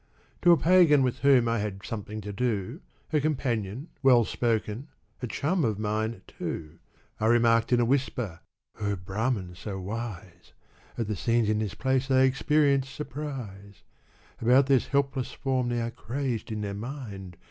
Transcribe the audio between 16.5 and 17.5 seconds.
in their mind.